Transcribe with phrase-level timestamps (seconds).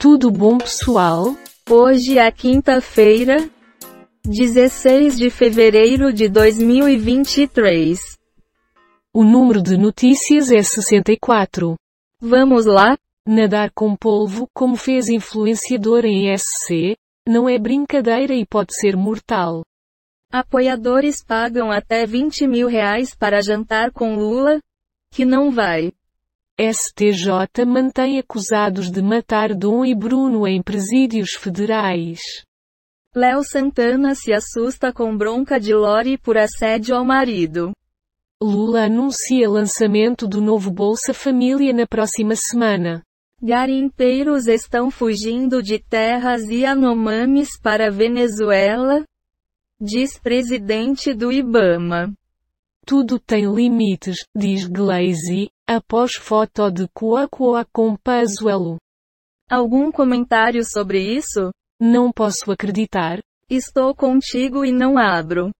[0.00, 1.36] Tudo bom pessoal?
[1.68, 3.50] Hoje é quinta-feira,
[4.24, 8.18] 16 de fevereiro de 2023.
[9.12, 11.74] O número de notícias é 64.
[12.18, 12.96] Vamos lá?
[13.28, 16.96] Nadar com polvo, como fez influenciador em SC,
[17.28, 19.60] não é brincadeira e pode ser mortal.
[20.32, 24.60] Apoiadores pagam até 20 mil reais para jantar com Lula?
[25.12, 25.92] Que não vai.
[26.60, 32.20] STJ mantém acusados de matar Dom e Bruno em presídios federais.
[33.16, 37.72] Léo Santana se assusta com bronca de Lori por assédio ao marido.
[38.42, 43.02] Lula anuncia lançamento do novo Bolsa Família na próxima semana.
[43.42, 49.02] Garimpeiros estão fugindo de terras Yanomamis para Venezuela?
[49.80, 52.12] Diz presidente do Ibama.
[52.84, 58.76] Tudo tem limites, diz Glaze, após foto de Coacoa com Pazuello.
[59.48, 61.52] Algum comentário sobre isso?
[61.80, 63.20] Não posso acreditar.
[63.48, 65.52] Estou contigo e não abro.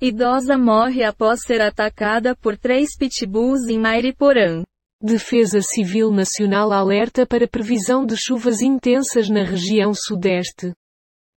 [0.00, 4.62] Idosa morre após ser atacada por três pitbulls em Mairiporã.
[5.02, 10.72] Defesa Civil Nacional alerta para previsão de chuvas intensas na região sudeste.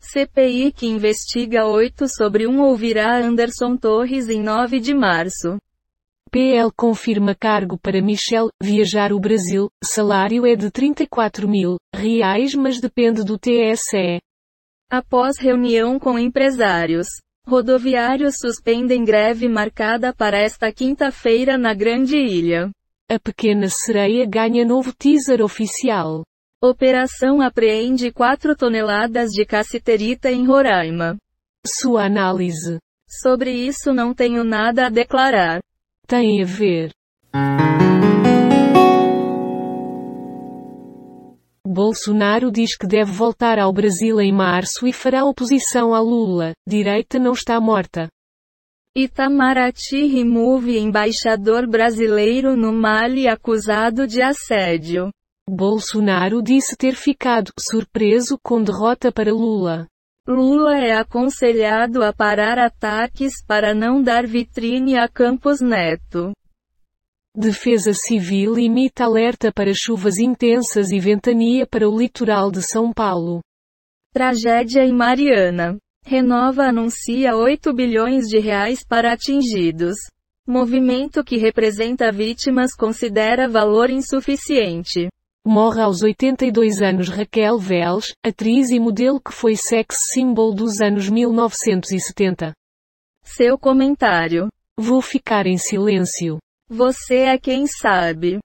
[0.00, 5.58] CPI que investiga 8 sobre 1 ouvirá Anderson Torres em 9 de março.
[6.30, 12.80] PL confirma cargo para Michel, viajar o Brasil, salário é de 34 mil reais mas
[12.80, 14.20] depende do TSE.
[14.88, 17.08] Após reunião com empresários,
[17.44, 22.70] rodoviários suspendem greve marcada para esta quinta-feira na Grande Ilha.
[23.10, 26.22] A pequena sereia ganha novo teaser oficial.
[26.62, 31.16] Operação apreende 4 toneladas de cassiterita em Roraima.
[31.66, 32.78] Sua análise.
[33.08, 35.60] Sobre isso não tenho nada a declarar.
[36.10, 36.90] Tem a ver.
[41.64, 46.50] Bolsonaro diz que deve voltar ao Brasil em março e fará oposição a Lula.
[46.68, 48.08] Direita não está morta.
[48.92, 55.10] Itamaraty remove embaixador brasileiro no Mali acusado de assédio.
[55.48, 59.86] Bolsonaro disse ter ficado surpreso com derrota para Lula.
[60.30, 66.30] Lula é aconselhado a parar ataques para não dar vitrine a Campos Neto.
[67.34, 73.40] Defesa Civil imita alerta para chuvas intensas e ventania para o litoral de São Paulo.
[74.12, 75.76] Tragédia em Mariana.
[76.06, 79.96] Renova anuncia 8 bilhões de reais para atingidos.
[80.46, 85.08] Movimento que representa vítimas considera valor insuficiente.
[85.46, 91.08] Morre aos 82 anos Raquel Veles, atriz e modelo que foi sex symbol dos anos
[91.08, 92.52] 1970.
[93.24, 94.48] Seu comentário.
[94.78, 96.36] Vou ficar em silêncio.
[96.68, 98.38] Você é quem sabe.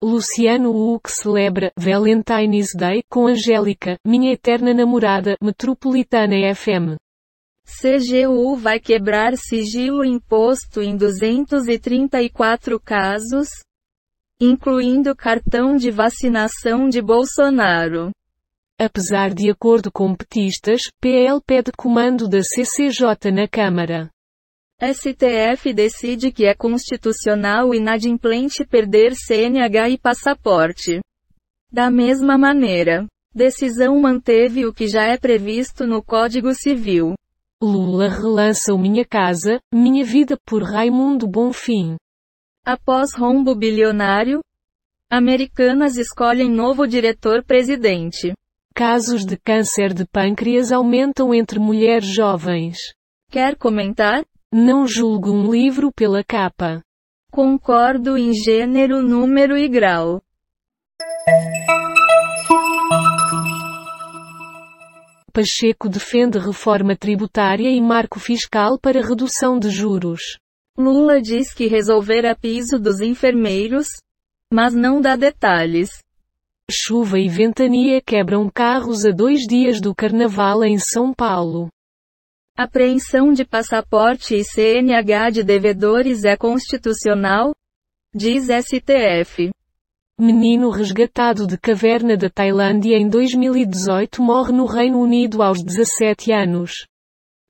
[0.00, 6.94] Luciano Huck celebra Valentine's Day com Angélica, minha eterna namorada, Metropolitana FM.
[7.68, 13.48] CGU vai quebrar sigilo imposto em 234 casos,
[14.40, 18.10] incluindo cartão de vacinação de Bolsonaro.
[18.80, 24.08] Apesar de acordo com petistas, PL pede comando da CCJ na Câmara.
[24.80, 31.00] STF decide que é constitucional e inadimplente perder CNH e passaporte.
[31.70, 37.14] Da mesma maneira, decisão manteve o que já é previsto no Código Civil.
[37.60, 41.96] Lula relança o Minha Casa, Minha Vida por Raimundo Bonfim.
[42.64, 44.40] Após rombo bilionário,
[45.10, 48.32] americanas escolhem novo diretor-presidente.
[48.72, 52.78] Casos de câncer de pâncreas aumentam entre mulheres jovens.
[53.28, 54.24] Quer comentar?
[54.52, 56.80] Não julgo um livro pela capa.
[57.28, 60.22] Concordo em gênero, número e grau.
[65.38, 70.36] Pacheco defende reforma tributária e marco fiscal para redução de juros.
[70.76, 73.86] Lula diz que resolverá piso dos enfermeiros,
[74.52, 76.02] mas não dá detalhes.
[76.68, 81.68] Chuva e ventania quebram carros a dois dias do carnaval em São Paulo.
[82.56, 87.54] Apreensão de passaporte e CNH de devedores é constitucional?
[88.12, 89.52] Diz STF.
[90.20, 96.72] Menino resgatado de caverna da Tailândia em 2018 morre no Reino Unido aos 17 anos.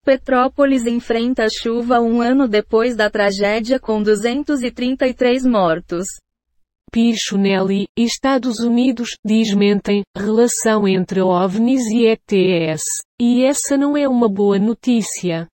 [0.04, 6.08] Petrópolis enfrenta chuva um ano depois da tragédia com 233 mortos.
[6.92, 12.84] Pichonelli, Estados Unidos, desmentem, relação entre OVNIs e ETS.
[13.18, 15.48] E essa não é uma boa notícia.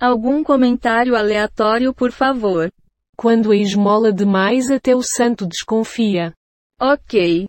[0.00, 2.70] Algum comentário aleatório por favor.
[3.18, 6.32] Quando a esmola demais até o santo desconfia.
[6.80, 7.48] Ok.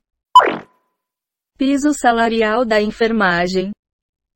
[1.55, 3.71] Piso salarial da enfermagem.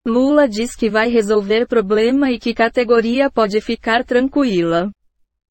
[0.05, 4.91] Lula diz que vai resolver problema e que categoria pode ficar tranquila.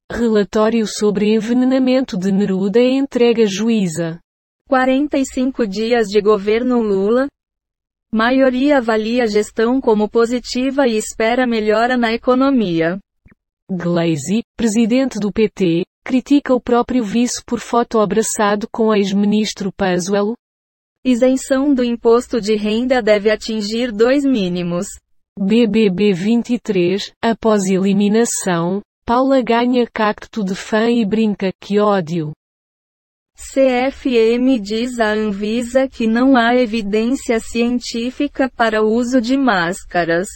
[0.09, 4.21] Relatório sobre envenenamento de Neruda é entrega juíza.
[4.69, 7.27] 45 dias de governo Lula.
[8.13, 12.97] Maioria avalia a gestão como positiva e espera melhora na economia.
[13.69, 20.35] Glaze, presidente do PT, critica o próprio vice por foto abraçado com ex-ministro Pazuello.
[21.05, 24.87] Isenção do imposto de renda deve atingir dois mínimos.
[25.39, 32.31] BBB 23, após eliminação, Paula ganha cacto de fã e brinca, que ódio.
[33.35, 40.27] CFM diz à Anvisa que não há evidência científica para o uso de máscaras.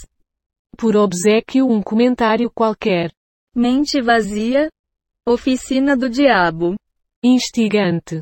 [0.75, 3.11] Por obsequio um comentário qualquer.
[3.55, 4.67] Mente vazia?
[5.29, 6.75] Oficina do diabo.
[7.21, 8.21] Instigante.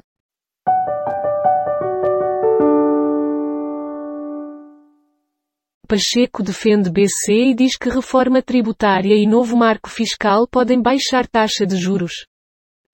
[5.87, 11.63] Pacheco defende BC e diz que reforma tributária e novo marco fiscal podem baixar taxa
[11.63, 12.25] de juros.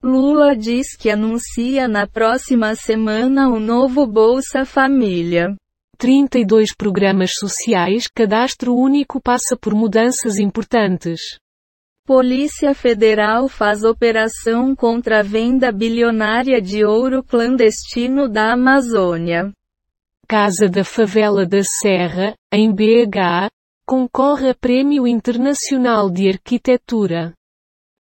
[0.02, 5.56] Lula diz que anuncia na próxima semana o novo Bolsa Família.
[5.96, 11.40] 32 programas sociais, cadastro único passa por mudanças importantes.
[12.04, 19.52] Polícia Federal faz operação contra a venda bilionária de ouro clandestino da Amazônia.
[20.26, 23.48] Casa da Favela da Serra, em BH,
[23.86, 27.34] concorre a Prêmio Internacional de Arquitetura.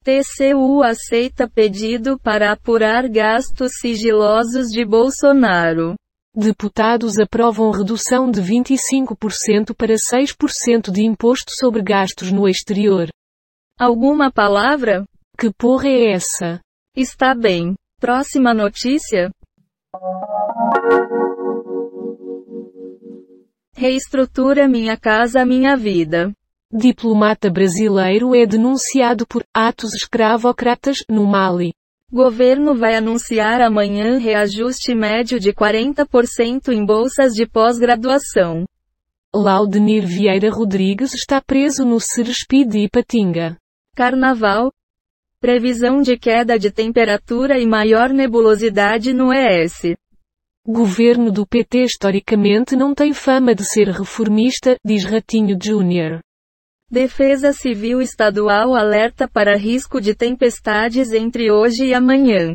[0.05, 5.97] TCU aceita pedido para apurar gastos sigilosos de Bolsonaro.
[6.33, 13.09] Deputados aprovam redução de 25% para 6% de imposto sobre gastos no exterior.
[13.79, 15.05] Alguma palavra?
[15.39, 16.61] Que porra é essa?
[16.97, 17.77] Está bem.
[18.01, 19.31] Próxima notícia?
[23.77, 26.33] Reestrutura Minha Casa Minha Vida.
[26.73, 31.73] Diplomata brasileiro é denunciado por atos escravocratas no Mali.
[32.13, 38.65] Governo vai anunciar amanhã reajuste médio de 40% em bolsas de pós-graduação.
[39.33, 43.57] Laudenir Vieira Rodrigues está preso no Cerespi de Ipatinga.
[43.99, 44.73] Carnaval.
[45.41, 49.97] Previsão de queda de temperatura e maior nebulosidade no ES.
[50.65, 56.21] Governo do PT historicamente não tem fama de ser reformista, diz Ratinho Júnior.
[56.89, 62.55] Defesa Civil Estadual alerta para risco de tempestades entre hoje e amanhã.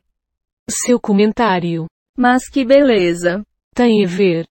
[0.70, 1.88] Seu comentário.
[2.18, 3.44] Mas que beleza.
[3.76, 4.46] Tem a ver.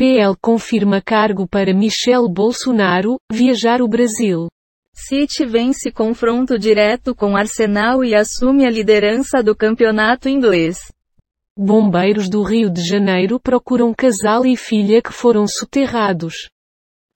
[0.00, 4.48] PL confirma cargo para Michel Bolsonaro, viajar o Brasil.
[4.94, 10.90] City vence confronto direto com Arsenal e assume a liderança do campeonato inglês.
[11.54, 16.48] Bombeiros do Rio de Janeiro procuram casal e filha que foram soterrados.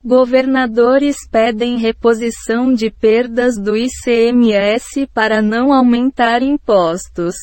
[0.05, 7.35] Governadores pedem reposição de perdas do ICMS para não aumentar impostos.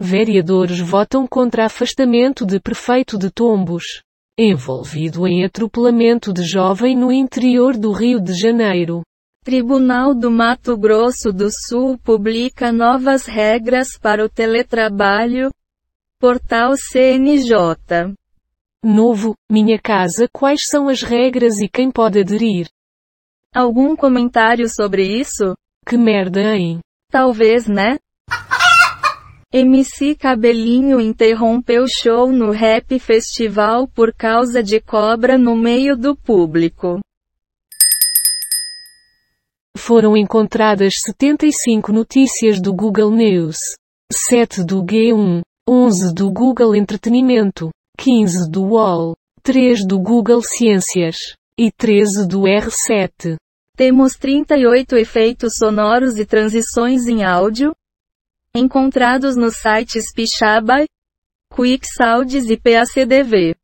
[0.00, 4.04] Vereadores votam contra afastamento de prefeito de Tombos.
[4.38, 9.00] Envolvido em atropelamento de jovem no interior do Rio de Janeiro.
[9.42, 15.48] Tribunal do Mato Grosso do Sul publica novas regras para o teletrabalho.
[16.20, 18.14] Portal CNJ.
[18.84, 22.68] Novo, Minha Casa Quais são as regras e quem pode aderir?
[23.54, 25.56] Algum comentário sobre isso?
[25.88, 26.80] Que merda, hein?
[27.10, 27.96] Talvez, né?
[29.52, 36.98] MC Cabelinho interrompeu show no Rap Festival por causa de cobra no meio do público.
[39.76, 43.58] Foram encontradas 75 notícias do Google News,
[44.12, 51.18] 7 do G1, 11 do Google Entretenimento, 15 do UOL, 3 do Google Ciências
[51.56, 53.36] e 13 do R7.
[53.76, 57.72] Temos 38 efeitos sonoros e transições em áudio,
[58.56, 60.86] encontrados nos sites Pixabay,
[61.52, 63.54] QuickSounds e PACDV.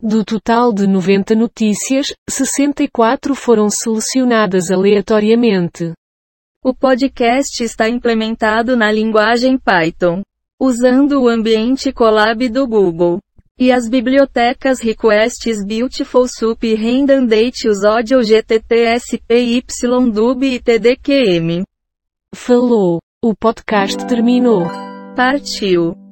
[0.00, 5.92] Do total de 90 notícias, 64 foram selecionadas aleatoriamente.
[6.62, 10.22] O podcast está implementado na linguagem Python,
[10.60, 13.20] usando o ambiente Colab do Google.
[13.58, 19.22] E as bibliotecas Requests Beautiful Soup e Redundant os Audio GTTSPYDUB
[20.42, 21.64] e TDQM.
[22.34, 23.00] Falou.
[23.26, 24.68] O podcast terminou.
[25.16, 26.05] Partiu.